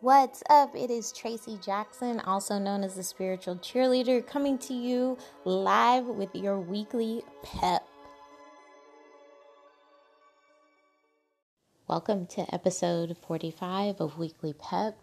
[0.00, 0.76] What's up?
[0.76, 6.32] It is Tracy Jackson, also known as the spiritual cheerleader, coming to you live with
[6.36, 7.84] your weekly pep.
[11.88, 14.96] Welcome to episode 45 of Weekly Pep.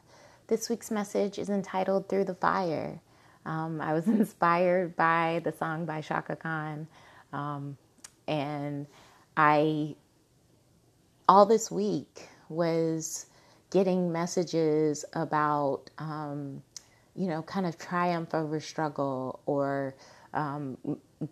[0.48, 3.02] This week's message is entitled Through the Fire.
[3.46, 6.88] Um, I was inspired by the song by Chaka Khan,
[7.34, 7.78] um,
[8.30, 8.88] and
[9.36, 9.98] I,
[11.28, 13.26] all this week, was
[13.70, 16.62] getting messages about, um,
[17.16, 19.96] you know, kind of triumph over struggle or
[20.34, 20.78] um,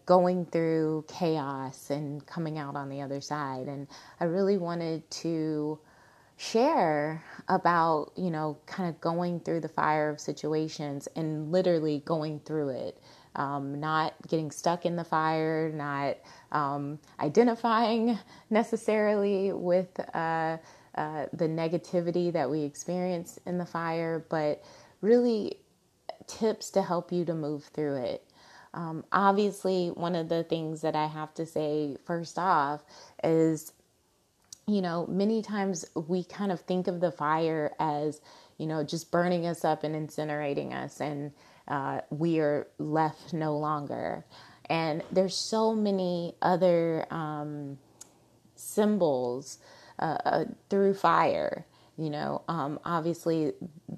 [0.05, 3.67] going through chaos and coming out on the other side.
[3.67, 3.88] And
[4.20, 5.80] I really wanted to
[6.38, 12.39] share about, you know, kind of going through the fire of situations and literally going
[12.39, 12.97] through it.
[13.36, 16.17] Um, not getting stuck in the fire, not
[16.52, 18.20] um, identifying
[18.52, 20.58] necessarily with uh,
[20.95, 24.63] uh, the negativity that we experience in the fire, but
[25.02, 25.57] really
[26.27, 28.23] tips to help you to move through it.
[28.73, 32.83] Um, obviously, one of the things that I have to say first off
[33.23, 33.73] is,
[34.67, 38.22] you know, many times we kind of think of the fire as,
[38.57, 41.31] you know, just burning us up and incinerating us, and
[41.67, 44.25] uh, we are left no longer.
[44.69, 47.78] And there's so many other um,
[48.55, 49.57] symbols
[49.99, 51.66] uh, through fire.
[51.97, 53.53] You know, um, obviously,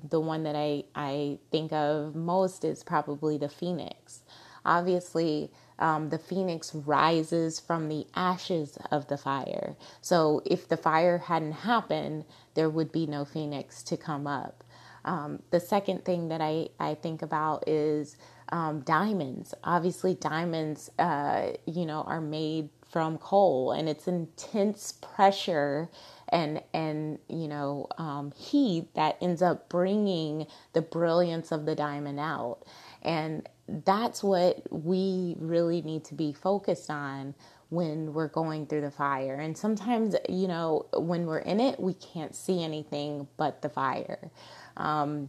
[0.09, 4.21] the one that I, I think of most is probably the phoenix.
[4.65, 9.75] Obviously, um, the phoenix rises from the ashes of the fire.
[10.01, 14.63] So, if the fire hadn't happened, there would be no phoenix to come up.
[15.05, 18.17] Um, the second thing that I, I think about is
[18.49, 19.53] um, diamonds.
[19.63, 25.89] Obviously, diamonds, uh, you know, are made from coal and it's intense pressure
[26.29, 32.21] and and you know um, heat that ends up bringing the brilliance of the diamond
[32.21, 32.59] out.
[33.01, 37.35] And that's what we really need to be focused on
[37.67, 39.35] when we're going through the fire.
[39.35, 44.31] And sometimes you know when we're in it we can't see anything but the fire.
[44.77, 45.27] Um,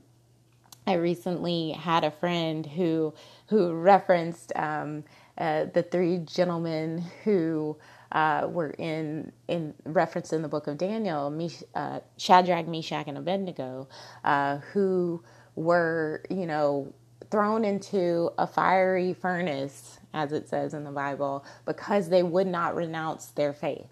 [0.86, 3.12] I recently had a friend who
[3.48, 5.02] who referenced um,
[5.38, 7.76] uh, the three gentlemen who
[8.12, 11.30] uh, were in in reference in the book of Daniel,
[11.74, 13.88] uh, Shadrach, Meshach, and Abednego,
[14.24, 15.22] uh, who
[15.56, 16.92] were you know
[17.30, 22.76] thrown into a fiery furnace, as it says in the Bible, because they would not
[22.76, 23.88] renounce their faith.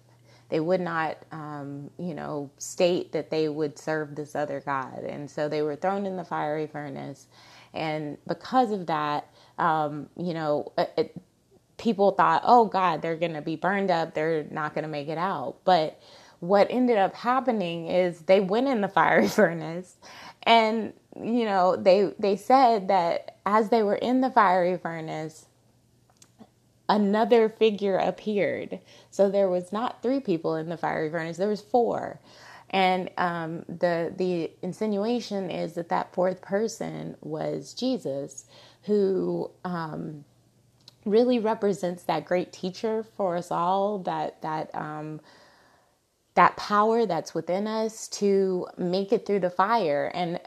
[0.50, 5.30] They would not, um, you know, state that they would serve this other God, and
[5.30, 7.28] so they were thrown in the fiery furnace.
[7.74, 9.28] And because of that,
[9.58, 11.16] um, you know, it,
[11.78, 14.14] people thought, oh God, they're going to be burned up.
[14.14, 15.56] They're not going to make it out.
[15.64, 16.00] But
[16.40, 19.96] what ended up happening is they went in the fiery furnace
[20.42, 25.46] and you know they they said that as they were in the fiery furnace
[26.88, 28.78] another figure appeared
[29.10, 32.20] so there was not three people in the fiery furnace there was four
[32.70, 38.46] and um, the the insinuation is that that fourth person was jesus
[38.82, 40.24] who um,
[41.06, 45.20] really represents that great teacher for us all that that um,
[46.36, 50.10] that power that's within us to make it through the fire.
[50.14, 50.40] And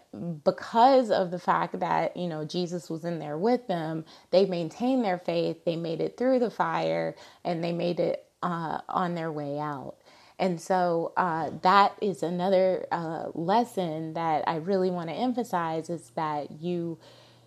[0.46, 5.06] because of the fact that you know jesus was in there with them they maintained
[5.06, 7.16] their faith they made it through the fire
[7.46, 9.98] and they made it uh, on their way out.
[10.40, 16.12] And so uh, that is another uh, lesson that i really want to emphasize is
[16.16, 17.00] that you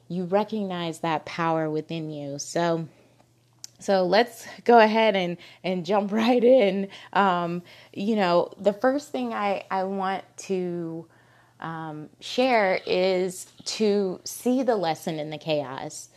[0.09, 2.39] you recognize that power within you.
[2.39, 2.89] So
[3.81, 6.89] so let's go ahead and, and jump right in.
[7.13, 11.07] Um, you know, the first thing I, I want to
[11.61, 16.09] um, share is to see the lesson in the chaos.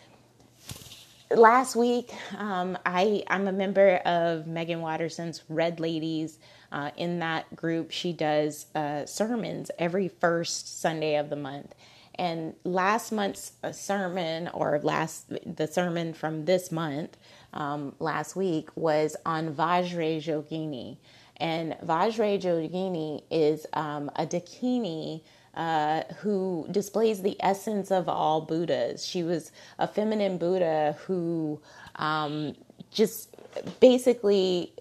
[1.31, 6.38] Last week, um, I, I'm a member of Meggan Watterson's Red Ladies.
[6.72, 11.74] Uh, in that group, she does uh, sermons every first Sunday of the month.
[12.16, 17.18] And last month's uh, sermon, or last the sermon from this month,
[17.53, 20.97] um, last week was on Vajra Yogini.
[21.38, 25.21] And Vajra Yogini is um, a Dakini
[25.55, 29.05] uh, who displays the essence of all Buddhas.
[29.05, 31.61] She was a feminine Buddha who
[31.95, 32.55] um,
[32.91, 33.35] just
[33.79, 34.73] basically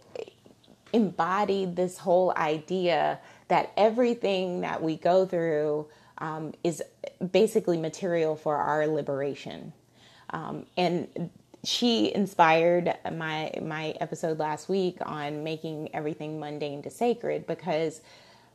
[0.92, 3.18] embodied this whole idea
[3.48, 6.82] that everything that we go through um, is
[7.32, 9.72] basically material for our liberation.
[10.30, 11.30] Um, and
[11.64, 18.00] she inspired my my episode last week on making everything mundane to sacred because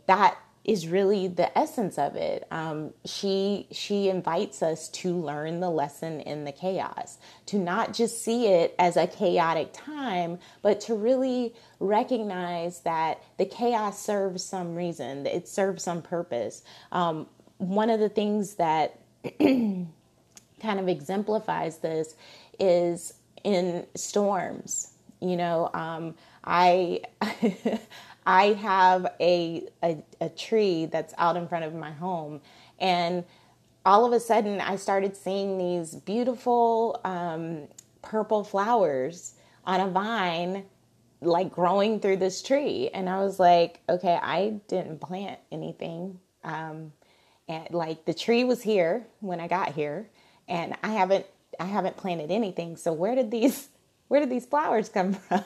[0.08, 0.38] that
[0.68, 2.46] is really the essence of it.
[2.52, 8.22] Um, she she invites us to learn the lesson in the chaos, to not just
[8.22, 14.76] see it as a chaotic time, but to really recognize that the chaos serves some
[14.76, 16.64] reason, it serves some purpose.
[16.92, 17.28] Um,
[17.58, 19.00] one of the things that
[19.40, 19.88] kind
[20.64, 22.16] of exemplifies this
[22.60, 23.14] is
[23.44, 24.94] in storms.
[25.22, 27.02] You know, um, I
[28.26, 32.42] I have a, a, a tree that's out in front of my home,
[32.80, 33.24] and
[33.86, 37.68] all of a sudden I started seeing these beautiful um,
[38.02, 39.34] purple flowers
[39.66, 40.66] on a vine
[41.22, 46.92] like growing through this tree and i was like okay i didn't plant anything um,
[47.48, 50.08] and like the tree was here when i got here
[50.48, 51.26] and i haven't
[51.60, 53.70] i haven't planted anything so where did these
[54.08, 55.44] where did these flowers come from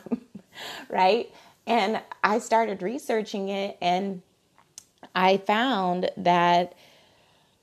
[0.90, 1.32] right
[1.68, 4.22] and I started researching it, and
[5.16, 6.74] I found that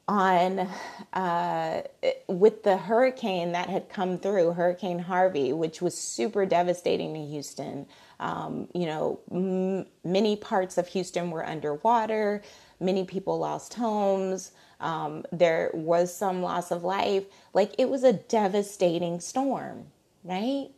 [0.07, 0.67] on
[1.13, 1.83] uh,
[2.27, 7.87] with the hurricane that had come through, Hurricane Harvey, which was super devastating to Houston.
[8.21, 12.43] Um, you know, m- many parts of Houston were underwater.
[12.81, 14.53] Many people lost homes.
[14.81, 17.25] Um, there was some loss of life.
[17.53, 19.87] Like it was a devastating storm,
[20.25, 20.69] right?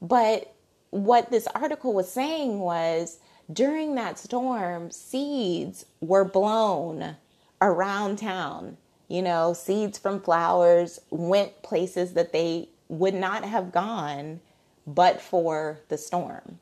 [0.00, 0.54] But
[0.90, 3.18] what this article was saying was
[3.52, 7.16] during that storm, seeds were blown
[7.60, 8.76] around town.
[9.08, 14.40] You know, seeds from flowers went places that they would not have gone
[14.94, 16.58] but for the storm.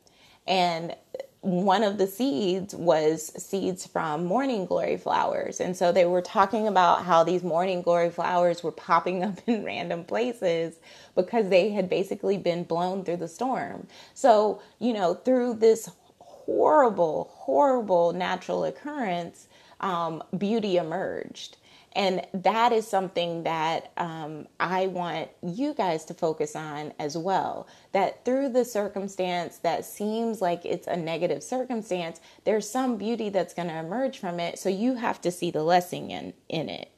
[0.47, 0.97] And
[1.43, 5.61] one of the seeds was seeds from morning glory flowers.
[5.61, 9.65] And so they were talking about how these morning glory flowers were popping up in
[9.65, 10.77] random places
[11.17, 13.87] because they had basically been blown through the storm.
[14.15, 15.91] So, you know, through this
[16.21, 19.49] horrible, horrible natural occurrence,
[19.81, 21.57] um, beauty emerged.
[21.95, 27.67] And that is something that um, I want you guys to focus on as well.
[27.93, 33.55] That through the circumstance that seems like it's a negative circumstance, there's some beauty that's
[33.55, 34.59] going to emerge from it.
[34.59, 36.91] So you have to see the lesson in, in it,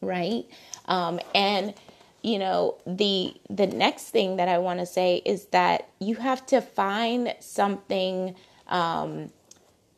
[0.00, 0.44] right?
[0.86, 1.74] Um, and
[2.22, 6.44] you know the the next thing that I want to say is that you have
[6.46, 8.34] to find something,
[8.68, 9.32] um,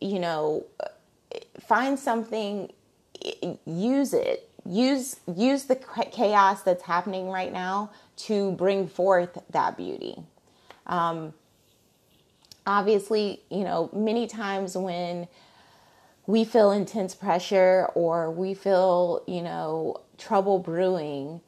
[0.00, 0.64] you know,
[1.60, 2.70] find something
[3.66, 4.48] use it.
[4.64, 10.16] Use use the chaos that's happening right now to bring forth that beauty.
[10.86, 11.34] Um,
[12.66, 15.26] obviously you know many times when
[16.26, 21.40] we feel intense pressure or we feel you know trouble brewing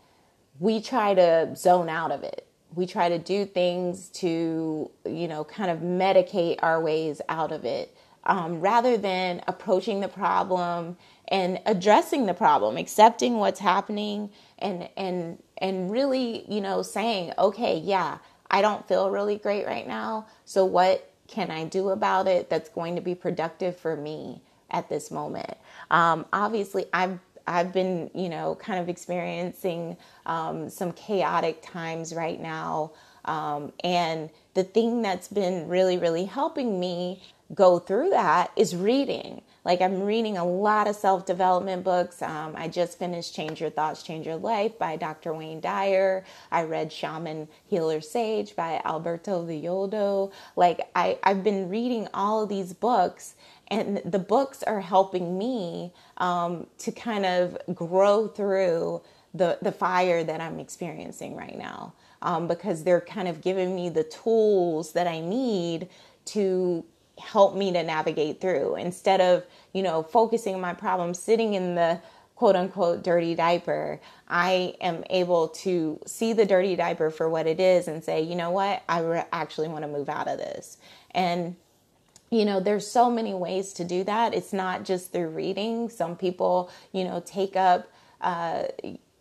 [0.60, 2.46] we try to zone out of it.
[2.74, 7.64] We try to do things to you know kind of medicate our ways out of
[7.64, 7.93] it
[8.26, 10.96] um, rather than approaching the problem
[11.28, 17.78] and addressing the problem, accepting what's happening and and and really, you know, saying, "Okay,
[17.78, 18.18] yeah,
[18.50, 20.26] I don't feel really great right now.
[20.44, 24.88] So what can I do about it that's going to be productive for me at
[24.88, 25.56] this moment?"
[25.90, 29.96] Um, obviously, I've I've been, you know, kind of experiencing
[30.26, 32.92] um, some chaotic times right now.
[33.26, 39.42] Um, and the thing that's been really, really helping me go through that is reading.
[39.64, 42.22] Like I'm reading a lot of self development books.
[42.22, 45.34] Um, I just finished Change Your Thoughts, Change Your Life by Dr.
[45.34, 46.24] Wayne Dyer.
[46.50, 50.32] I read Shaman Healer Sage by Alberto Villoldo.
[50.56, 53.34] Like I, I've been reading all of these books
[53.68, 59.02] and the books are helping me um, to kind of grow through
[59.34, 61.94] the, the fire that I'm experiencing right now.
[62.22, 65.88] Um, because they're kind of giving me the tools that I need
[66.26, 66.84] to
[67.18, 71.74] help me to navigate through instead of, you know, focusing on my problem sitting in
[71.74, 72.00] the
[72.34, 74.00] quote unquote dirty diaper.
[74.28, 78.34] I am able to see the dirty diaper for what it is and say, you
[78.34, 80.78] know what, I re- actually want to move out of this.
[81.12, 81.56] And
[82.30, 86.16] you know there's so many ways to do that it's not just through reading some
[86.16, 87.86] people you know take up
[88.22, 88.64] uh,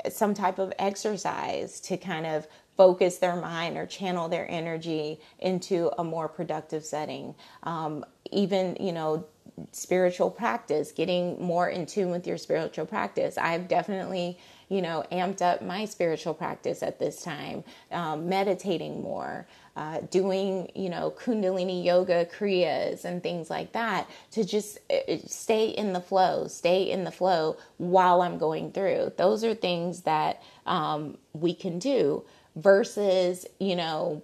[0.10, 5.92] some type of exercise to kind of focus their mind or channel their energy into
[6.00, 7.36] a more productive setting.
[7.64, 9.26] Um, even, you know,
[9.72, 13.38] spiritual practice, getting more in tune with your spiritual practice.
[13.38, 14.40] I've definitely,
[14.70, 19.48] you know, amped up my spiritual practice at this time, um, meditating more.
[19.76, 25.18] Uh, doing, you know, Kundalini yoga, Kriyas, and things like that to just uh, uh,
[25.26, 29.14] stay in the flow, stay in the flow while I'm going through.
[29.18, 32.24] Those are things that um, we can do
[32.56, 34.22] versus, you know,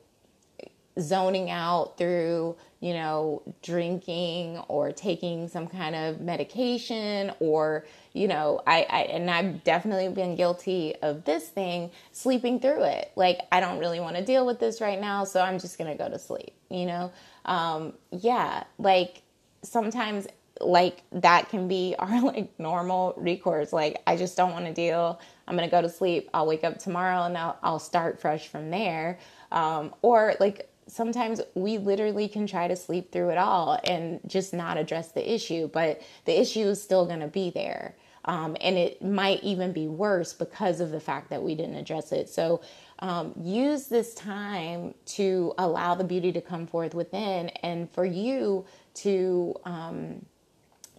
[0.99, 8.61] zoning out through you know, drinking or taking some kind of medication or, you know,
[8.65, 13.11] I, I, and I've definitely been guilty of this thing, sleeping through it.
[13.17, 16.01] Like, I don't really want to deal with this right now, so I'm just to
[16.01, 17.11] go to sleep, you know?
[17.43, 19.23] Um, yeah, like
[19.61, 20.27] sometimes
[20.61, 23.73] like that can be our like normal recourse.
[23.73, 25.19] Like, I just don't want to deal.
[25.47, 26.29] I'm to go to sleep.
[26.33, 29.19] I'll wake up tomorrow and I'll, I'll start fresh from there.
[29.51, 34.53] Um, or like sometimes we literally can try to sleep through it all and just
[34.53, 37.95] not address the issue, but the issue is still to be there.
[38.25, 42.11] Um, and it might even be worse because of the fact that we didn't address
[42.11, 42.29] it.
[42.29, 42.61] So,
[42.99, 48.65] um, use this time to allow the beauty to come forth within and for you
[48.95, 50.25] to, um,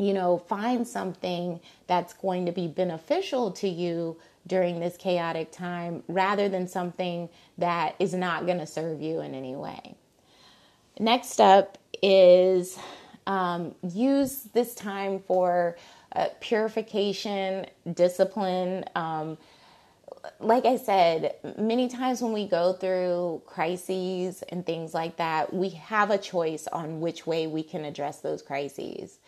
[0.01, 4.17] you know, find something that's going to be beneficial to you
[4.47, 7.29] during this chaotic time rather than something
[7.59, 9.95] that is not going to serve you in any way.
[10.99, 12.79] Next up is
[13.27, 15.77] um, use this time for
[16.17, 18.87] uh, purification, discipline.
[18.95, 19.37] Um,
[20.41, 25.69] like I said, many times when we go through crises and things like that, we
[25.71, 29.20] have a choice on which way we can address those crises.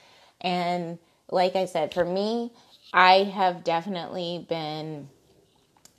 [0.43, 0.99] And
[1.31, 2.53] like I said, for me,
[2.93, 5.09] I have definitely been,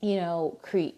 [0.02, 0.96] you know, cre-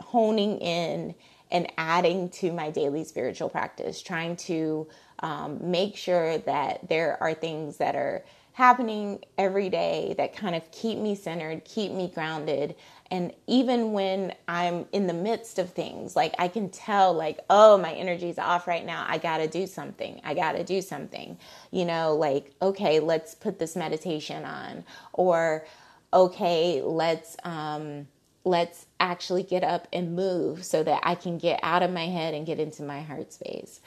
[0.00, 1.14] honing in
[1.50, 4.88] and adding to my daily spiritual practice, trying to
[5.20, 8.24] um, make sure that there are things that are
[8.56, 12.74] happening every day that kind of keep me centered, keep me grounded.
[13.10, 17.76] And even when I'm in the midst of things, like I can tell, like, oh,
[17.76, 19.04] my energy's off right now.
[19.06, 20.22] I got to do something.
[20.24, 21.36] I got to do something.
[21.70, 24.84] You know, like, okay, let's put this meditation on.
[25.12, 25.66] Or,
[26.14, 28.08] okay, let's, um,
[28.46, 32.32] let's actually get up and move so that I can get out of my head
[32.32, 33.82] and get into my heart space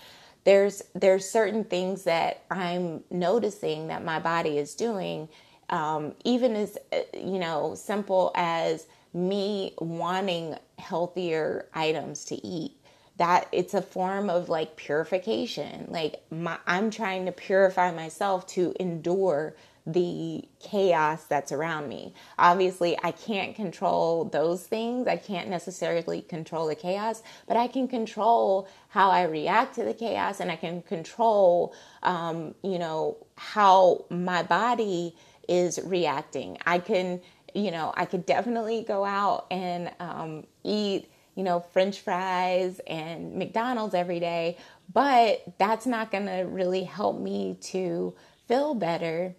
[0.50, 5.30] there's there's certain things that I'm noticing that my body is doing,
[5.70, 6.76] um, even as
[7.14, 12.72] you know simple as me wanting healthier items to eat.
[13.18, 15.86] That it's a form of like purification.
[15.92, 22.14] Like my, I'm trying to purify myself to endure the chaos that's around me.
[22.38, 25.08] Obviously, I can't control those things.
[25.08, 29.94] I can't necessarily control the chaos, but I can control how I react to the
[29.94, 35.16] chaos and I can control, um, you know, how my body
[35.48, 36.58] is reacting.
[36.66, 37.22] I can,
[37.54, 43.36] you know, I could definitely go out and um, eat you know, French fries and
[43.36, 44.58] McDonald's every day,
[44.92, 48.14] but that's not going to really help me to
[48.50, 49.34] feel better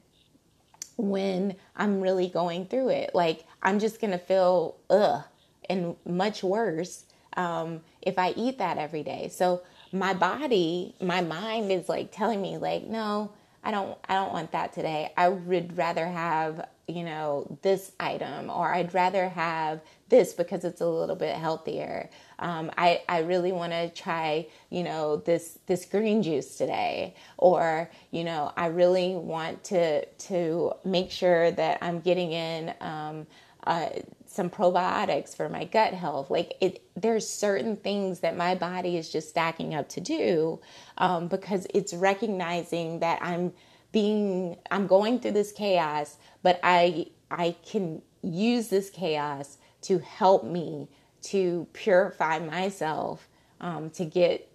[1.01, 3.15] when I'm really going through it.
[3.15, 5.25] Like I'm just gonna feel ugh
[5.69, 7.05] and much worse
[7.37, 9.29] um, if I eat that every day.
[9.33, 14.33] So my body, my mind is like telling me like, no, I don't, I don't
[14.33, 15.13] want that today.
[15.17, 20.81] I would rather have you know this item, or I'd rather have this because it's
[20.81, 22.11] a little bit healthier.
[22.39, 27.91] Um, I, I really want to try, you know, this this green juice today, or
[28.11, 33.27] you know, I really want to to make sure that I'm getting in um,
[33.65, 33.91] uh,
[34.31, 36.31] some probiotics for my gut health.
[36.31, 40.61] Like it, there's certain things that my body is just stacking up to do
[40.99, 43.53] um, because it's recognizing that I'm
[43.91, 50.45] being I'm going through this chaos, but I I can use this chaos to help
[50.45, 50.89] me
[51.23, 53.29] to purify myself,
[53.61, 54.49] um, to get,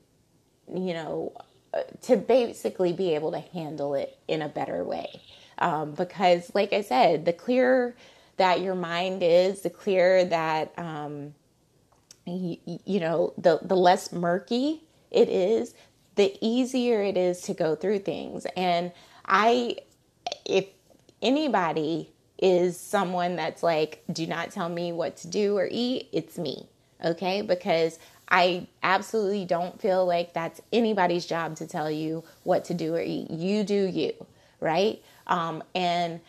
[0.73, 1.33] you know,
[1.73, 5.21] uh, to basically be able to handle it in a better way.
[5.57, 7.95] Um, because, like I said, the clearer
[8.37, 11.33] that your mind is, the clearer that, um,
[12.25, 15.73] you, you know, the, the less murky it is,
[16.15, 18.45] the easier it is to go through things.
[18.57, 18.91] And
[19.25, 19.77] I,
[20.45, 20.65] if
[21.21, 26.37] anybody is someone that's like, do not tell me what to do or eat, it's
[26.37, 26.67] me.
[27.03, 27.41] Okay?
[27.41, 32.95] Because I absolutely don't feel like that's anybody's job to tell you what to do
[32.95, 33.29] or eat.
[33.29, 34.13] You do you,
[34.59, 35.01] right?
[35.27, 36.19] Um, and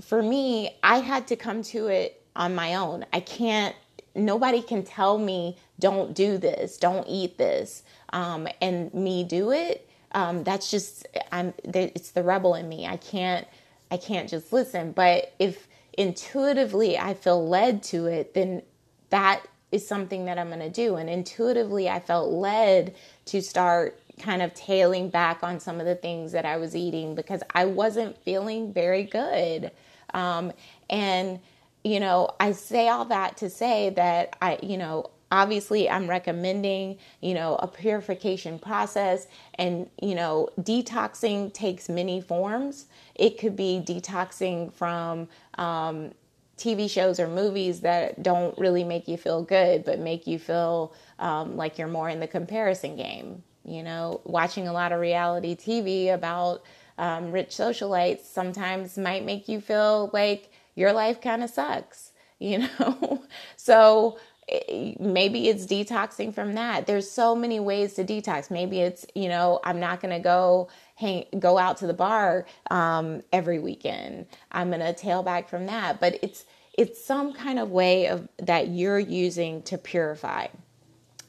[0.00, 3.04] for me, I had to come to it on my own.
[3.12, 3.74] I can't,
[4.14, 7.82] nobody can tell me, don't do this, don't eat this,
[8.12, 9.88] um, and me do it.
[10.12, 12.86] Um, that's just, I'm, it's the rebel in me.
[12.86, 13.46] I can't
[13.94, 14.92] I can't just listen.
[14.92, 18.62] But if intuitively I feel led to it, then
[19.10, 20.96] that is something that I'm going to do.
[20.96, 22.94] And intuitively, I felt led
[23.26, 27.14] to start kind of tailing back on some of the things that I was eating
[27.14, 29.70] because I wasn't feeling very good.
[30.12, 30.52] Um,
[30.88, 31.40] and,
[31.82, 36.98] you know, I say all that to say that I, you know, obviously I'm recommending,
[37.20, 42.86] you know, a purification process and, you know, detoxing takes many forms.
[43.16, 45.28] It could be detoxing from
[45.58, 46.12] um,
[46.56, 50.94] TV shows or movies that don't really make you feel good, but make you feel
[51.18, 53.42] um, like you're more in the comparison game.
[53.64, 56.62] You know, watching a lot of reality TV about
[56.98, 62.58] um, rich socialites sometimes might make you feel like your life kind of sucks, you
[62.58, 63.24] know?
[63.56, 64.18] so
[64.48, 66.86] eh, maybe it's detoxing from that.
[66.86, 68.50] There's so many ways to detox.
[68.50, 72.46] Maybe it's, you know, I'm not going to go hang, go out to the bar
[72.70, 74.26] um, every weekend.
[74.52, 76.00] I'm going to tail back from that.
[76.00, 76.44] But it's,
[76.76, 80.48] it's some kind of way of that you're using to purify.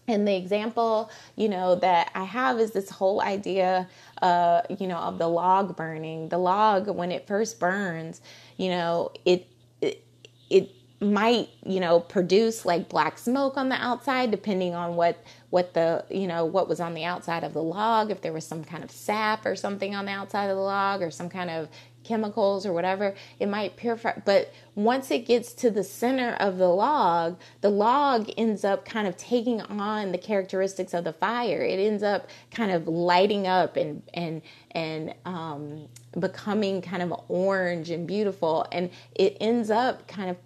[0.08, 3.88] And the example, you know, that I have is this whole idea,
[4.22, 6.30] uh, you know, of the log burning.
[6.30, 8.22] The log, when it first burns,
[8.58, 9.48] you know, it,
[9.82, 10.06] it,
[10.50, 10.72] it
[11.02, 16.06] might, you know, produce like black smoke on the outside, depending on what, what the,
[16.12, 18.12] you know, what was on the outside of the log.
[18.12, 21.02] If there was some kind of sap or something on the outside of the log,
[21.02, 21.68] or some kind of
[22.06, 24.14] chemicals or whatever, it might purify.
[24.24, 29.08] But once it gets to the center of the log, the log ends up kind
[29.08, 31.62] of taking on the characteristics of the fire.
[31.62, 35.88] It ends up kind of lighting up and and and um,
[36.20, 40.38] becoming kind of orange and beautiful, and it ends up kind of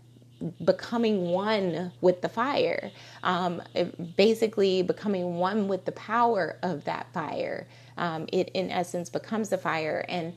[0.64, 2.92] becoming one with the fire,
[3.24, 3.62] um,
[4.16, 7.68] basically becoming one with the power of that fire.
[7.98, 10.06] Um, it, in essence, becomes the fire.
[10.08, 10.34] And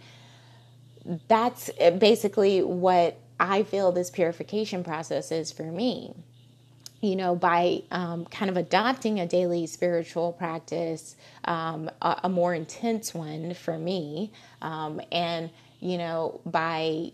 [1.29, 6.15] that's basically what I feel this purification process is for me.
[7.01, 12.55] You know, by um, kind of adopting a daily spiritual practice, um, a, a, more
[12.55, 14.31] intense one for me,
[14.61, 17.11] um, and, you know, by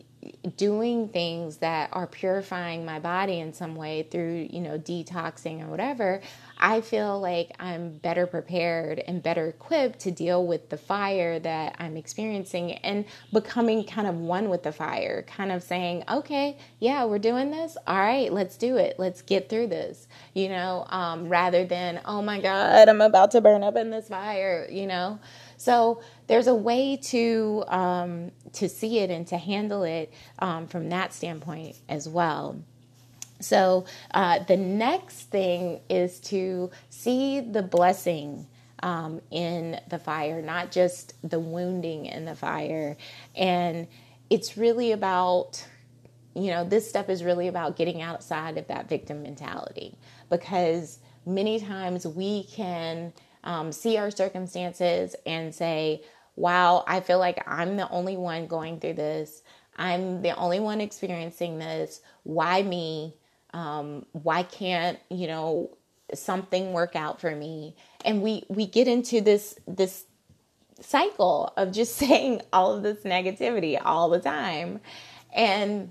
[0.57, 5.69] doing things that are purifying my body in some way through, you know, detoxing or
[5.69, 6.21] whatever,
[6.59, 11.77] I feel like I'm better prepared and better equipped to deal with the fire that
[11.79, 17.05] I'm experiencing and becoming kind of one with the fire, kind of saying, okay, yeah,
[17.05, 17.77] we're doing this.
[17.87, 18.97] All right, let's do it.
[18.99, 23.41] Let's get through this, you know, um, rather than, oh my God, I'm about to
[23.41, 25.21] burn up in this fire, you know.
[25.57, 30.89] So there's a way to um, to see it and to handle it um, from
[30.91, 32.63] that standpoint as well.
[33.41, 38.47] So uh, the next thing is to see the blessing
[38.83, 42.97] um, in the fire, not just the wounding in the fire.
[43.35, 43.87] And
[44.31, 45.65] it's really about,
[46.35, 49.97] you know, this step is really about getting outside of that victim mentality
[50.31, 53.13] because many times we can
[53.45, 56.03] um, see our circumstances and say,
[56.37, 59.43] wow, I feel like I'm the only one going through this.
[59.77, 62.01] I'm the only one experiencing this.
[62.25, 63.15] Why me?
[63.53, 65.77] Um, why can't you know
[66.15, 67.77] something work out for me?
[68.05, 70.05] And we we get into this this
[70.81, 74.81] cycle of just saying all of this negativity all the time,
[75.35, 75.91] and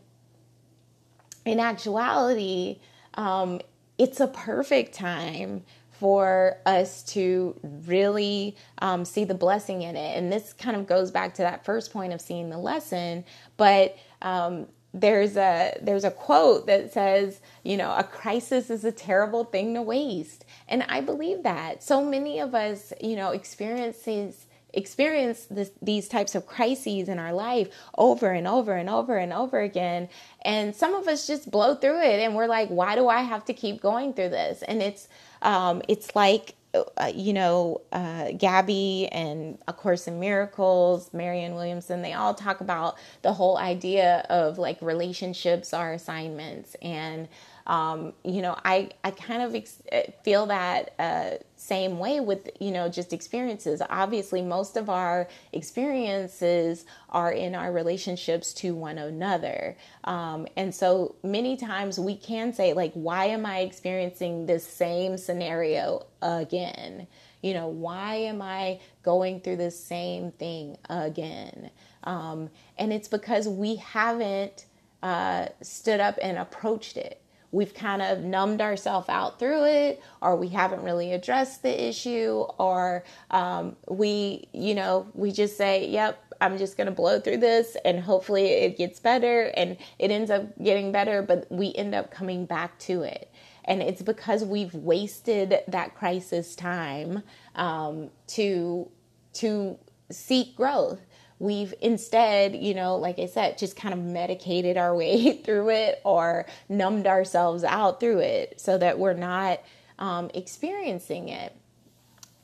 [1.46, 2.80] in actuality,
[3.16, 3.62] um,
[3.98, 5.64] it's a perfect time
[6.00, 10.16] for us to really um, see the blessing in it.
[10.16, 13.26] And this kind of goes back to that first point of seeing the lesson.
[13.56, 18.92] But um, there's a there's a quote that says, you know, a crisis is a
[18.92, 21.84] terrible thing to waste, and I believe that.
[21.84, 27.34] So many of us, you know, experiences experience this, these types of crises in our
[27.34, 30.08] life over and over and over and over again.
[30.44, 33.46] And some of us just blow through it and we're like, why do I have
[33.46, 34.62] to keep going through this?
[34.62, 35.08] And it's,
[35.42, 36.56] um, it's like
[36.98, 42.62] uh, you know, uh, Gabby and A Course in Miracles, Marianne Williamson, they all talk
[42.62, 46.76] about the whole idea of like relationships are assignments.
[46.82, 47.28] And,
[47.68, 49.82] um, you know, I, I kind of ex-
[50.24, 53.82] feel that uh, same way with, you know, just experiences.
[53.90, 59.76] Obviously, most of our experiences are in our relationships to one another.
[60.06, 65.18] Um, and so many times we can say, like, why am I experiencing this same
[65.18, 67.06] scenario again?
[67.42, 71.70] You know, why am I going through the same thing again?
[72.06, 74.68] Um, and it's because we haven't
[75.04, 77.22] uh, stood up and approached it
[77.52, 82.46] we've kind of numbed ourselves out through it, or we haven't really addressed the issue,
[82.58, 87.38] or um, we, you know, we just say, yep, I'm just going to blow through
[87.38, 91.96] this and hopefully it gets better and it ends up getting better, but we end
[91.96, 93.32] up coming back to it.
[93.66, 97.24] And it's because we've wasted that crisis time
[97.56, 98.90] um, to
[99.34, 99.78] to
[100.10, 101.02] seek growth
[101.40, 106.02] we've instead, you know, like I said, just kind of medicated our way through it
[106.04, 109.62] or numbed ourselves out through it so that we're not
[110.00, 111.56] um, experiencing it.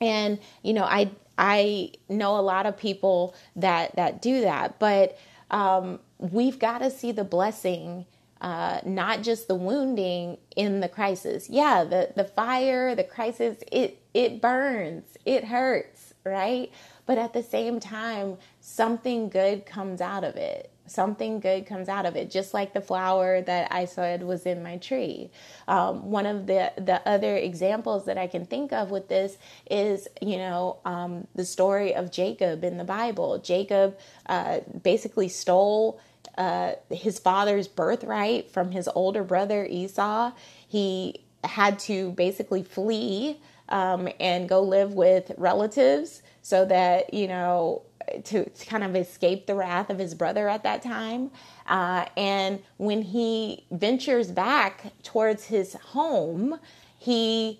[0.02, 5.18] And you know, I I know a lot of people that that do that, but
[5.52, 8.06] um, we've got to see the blessing
[8.44, 11.50] uh, not just the wounding in the crisis.
[11.50, 16.70] Yeah, the the fire, the crisis, it it burns, it hurts, right?
[17.06, 20.70] But at the same time, something good comes out of it.
[20.86, 24.64] Something good comes out of it, just like the flower that I said was in
[24.64, 25.32] my tree.
[25.68, 29.38] Um, one of the the other examples that I can think of with this
[29.72, 33.40] is, you know, um, the story of Jacob in the Bible.
[33.40, 36.02] Jacob uh, basically stole
[36.38, 40.32] uh, his father's birthright from his older brother Esau.
[40.68, 43.40] He had to basically flee
[43.70, 47.82] um, and go live with relatives so that, you know,
[48.26, 51.32] to, to, kind of escape the wrath of his brother at that time.
[51.68, 56.60] Uh, and when he ventures back towards his home,
[56.98, 57.60] he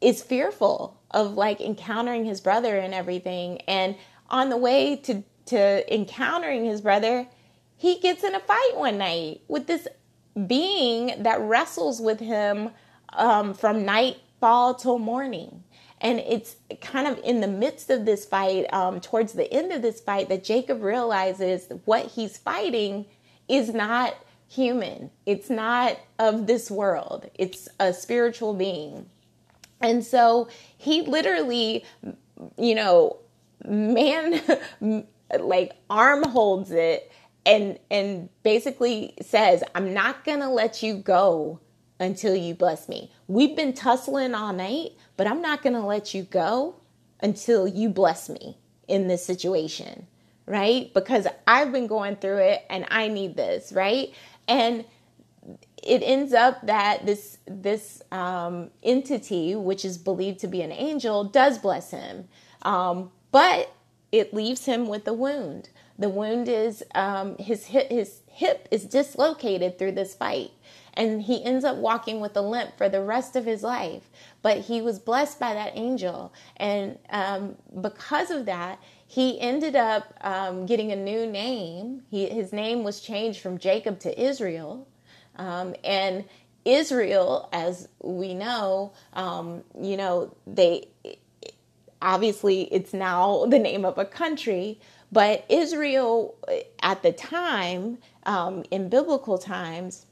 [0.00, 3.60] is fearful of like encountering his brother and everything.
[3.62, 3.96] And
[4.30, 7.26] on the way to, to encountering his brother,
[7.76, 9.88] he gets in a fight one night with this
[10.46, 12.70] being that wrestles with him
[13.14, 15.64] um, from nightfall till morning.
[16.00, 19.82] And it's kind of in the midst of this fight, um, towards the end of
[19.82, 23.06] this fight, that Jacob realizes what he's fighting
[23.48, 24.14] is not
[24.48, 25.10] human.
[25.24, 27.30] It's not of this world.
[27.34, 29.08] It's a spiritual being.
[29.80, 31.84] And so he literally,
[32.58, 33.18] you know,
[33.66, 34.40] man,
[35.40, 37.10] like arm holds it
[37.44, 41.60] and and basically says, "I'm not going to let you go
[41.98, 43.10] until you bless me.
[43.26, 46.76] We've been tussling all night, but I'm not going to let you go
[47.20, 50.06] until you bless me in this situation."
[50.46, 50.94] Right?
[50.94, 54.12] Because I've been going through it and I need this, right?
[54.46, 54.84] And
[55.82, 61.24] it ends up that this this um, entity, which is believed to be an angel,
[61.24, 62.28] does bless him,
[62.62, 63.72] um, but
[64.12, 65.68] it leaves him with a wound.
[65.98, 70.50] The wound is um, his hip, his hip is dislocated through this fight,
[70.96, 74.10] and he ends up walking with a limp for the rest of his life.
[74.42, 80.14] But he was blessed by that angel, and um, because of that, he ended up
[80.20, 82.02] um, getting a new name.
[82.10, 84.88] He, his name was changed from Jacob to Israel,
[85.36, 86.24] um, and
[86.64, 90.88] Israel, as we know, um, you know they
[92.02, 94.78] obviously it's now the name of a country
[95.12, 96.34] but Israel,
[96.82, 100.06] at the time, um, in biblical times,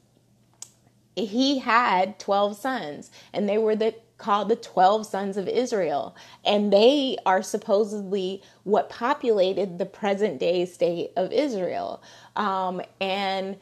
[1.15, 6.15] he had 12 sons, and they were the called the 12 sons of Israel.
[6.45, 12.01] And they are supposedly what populated the present day state of Israel.
[12.35, 13.57] Um, and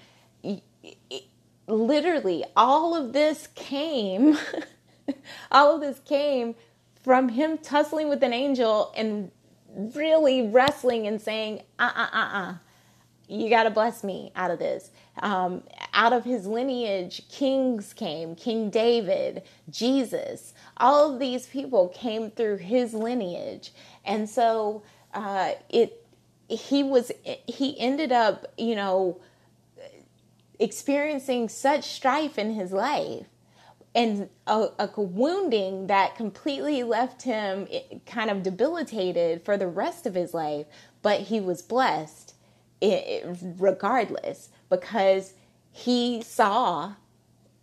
[1.68, 4.38] literally, all of this came,
[5.52, 6.56] all of this came
[7.04, 9.32] from him tussling with an angel and
[9.96, 12.56] really wrestling and saying, uh uh uh uh,
[13.28, 14.92] you got to bless me out of this.
[15.22, 15.64] Um,
[15.94, 22.58] out of his lineage, kings came, King David, Jesus, all of these people came through
[22.58, 23.74] his lineage.
[24.04, 26.06] And so uh, it,
[26.50, 27.12] he was,
[27.48, 29.20] he ended up, you know,
[30.60, 33.26] experiencing such strife in his life
[33.96, 40.06] and a, a, wounding that completely left him eh, kind of debilitated for the rest
[40.06, 40.66] of his life
[41.02, 42.34] but he was blessed
[42.82, 45.34] eh, eh, regardless because
[45.74, 46.94] he saw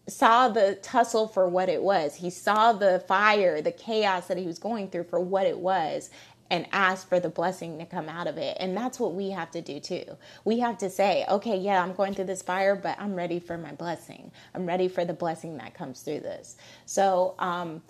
[0.09, 4.47] saw the tussle for what it was he saw the fire the chaos that he
[4.47, 6.11] was going through for what it was
[6.51, 8.57] and ask for the blessing to come out of it.
[8.61, 10.05] And that's what we have to do too.
[10.45, 13.57] We have to say, okay, yeah, I'm going through this fire, but I'm ready for
[13.57, 14.33] my blessing.
[14.55, 16.57] I'm ready for the blessing that comes through this.
[16.87, 17.83] So, um,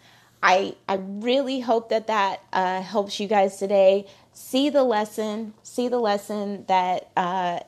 [0.42, 4.06] I, I really hope that that uh, helps you guys today.
[4.32, 7.60] See the lesson, see the lesson that uh,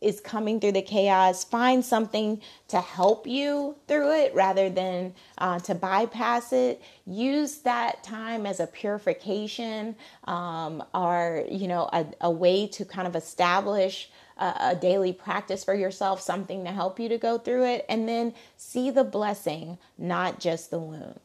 [0.00, 5.58] is coming through the chaos, find something to help you through it rather than uh,
[5.60, 6.82] to bypass it.
[7.06, 13.08] Use that time as a purification um, or, you know, a, a, way to kind
[13.08, 17.64] of establish a, a daily practice for yourself, something to help you to go through
[17.64, 17.84] it.
[17.88, 21.20] And then see the blessing, not just the wound.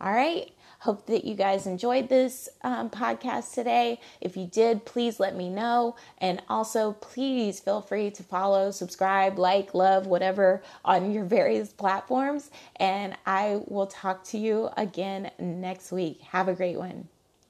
[0.00, 0.52] All right.
[0.80, 4.00] Hope that you guys enjoyed this um, podcast today.
[4.20, 5.96] If you did, please let me know.
[6.18, 12.50] And also, please feel free to follow, subscribe, like, love, whatever on your various platforms.
[12.76, 16.20] And I will talk to you again next week.
[16.20, 17.08] Have a great one.